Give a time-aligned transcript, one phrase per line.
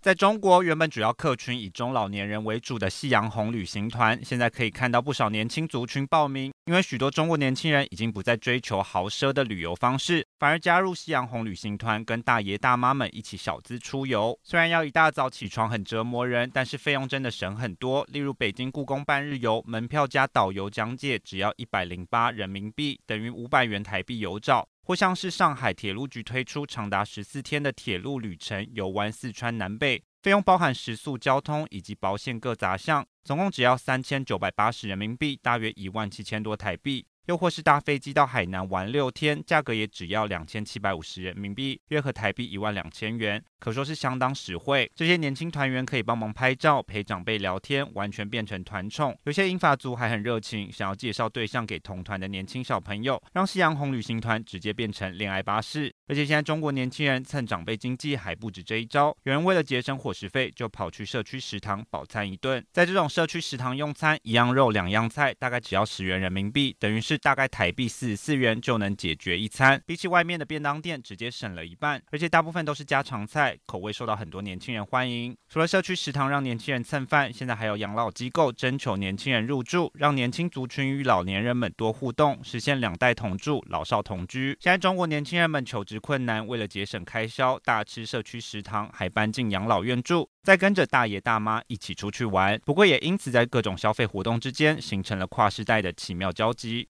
[0.00, 6.50] 在中国，原本主要客群以中老年人为主的夕阳红旅行团，现在可以看到不少年轻族群报名。
[6.64, 14.38] 因为许多中国年轻人已经不再追求豪奢的旅游方式，反而加入夕阳红旅行团，跟大爷大妈们一起小资出游。
[14.42, 18.02] 虽然要一大早起床很折磨人，但是费用真的省很多。
[18.08, 24.66] 例如北京故宫半日游，门票加导游讲解只要一百零八人民币，等于五百元台币有找。
[24.90, 37.06] 或像是上海铁路局推出长达十四天的铁路旅程，游玩四川南北，费用包含食宿、交通以及保险各杂项，总共只要三千九百八十人民币，大约一万七千多台币。
[37.26, 44.90] 又或是搭飞机到海南玩六天，价格也只要两千七百五十人民币，约合台币一万两千元，可说是相当实惠。
[44.94, 49.16] 这些年轻团员可以帮忙拍照、陪长辈聊天，完全变成团宠。
[49.24, 55.92] 有些英法族还很热情，想要介绍对象给同团的年轻小朋友，让夕阳红旅行团直接变成恋爱巴士。
[56.08, 62.64] 而且现在中国年轻人蹭长辈经济还不止这一招，有人为了节省伙食费，就跑去社区食堂饱餐一顿。
[62.72, 67.20] 在这种社区食堂用餐，一样肉两样菜，大概只要十元人民币，等于是。
[67.20, 75.36] 大概台币四十四元就能解决一餐，比起外面的便当店直接省了一半，而且大部分都是家常菜，口味受到很多年轻人欢迎。
[75.46, 84.56] 除了社区食堂让年轻人蹭饭，现在还有养老机构征求年轻人入住，让年轻族群与老年人们多互动，实现两代同住、老少同居。
[84.58, 92.58] 现在中国年轻人们求职困难，为了节省开销，大吃社区食堂，还搬进养老院住，再跟着大爷大妈一起出去玩。
[92.64, 96.88] 不过也因此在各种消费活动之间，形成了跨世代的奇妙交集。